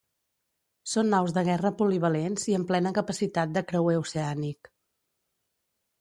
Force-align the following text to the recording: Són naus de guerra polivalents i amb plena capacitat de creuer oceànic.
Són 0.93 1.11
naus 1.15 1.33
de 1.35 1.43
guerra 1.49 1.71
polivalents 1.83 2.47
i 2.53 2.57
amb 2.61 2.69
plena 2.71 2.95
capacitat 3.01 3.53
de 3.59 3.67
creuer 3.73 3.99
oceànic. 4.07 4.75